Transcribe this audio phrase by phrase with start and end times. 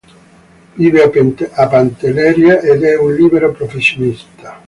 [0.77, 1.01] Vive
[1.53, 4.59] a Pantelleria ed è libero professionista.